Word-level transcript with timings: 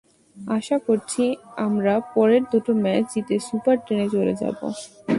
আশা 0.37 0.77
করছি, 0.87 1.23
আমরা 1.65 1.93
পরের 2.15 2.43
দুটো 2.51 2.71
ম্যাচ 2.83 3.03
জিতে 3.13 3.35
সুপার 3.47 3.77
টেনে 3.85 4.07
চলে 4.15 4.33
যাব। 4.41 4.57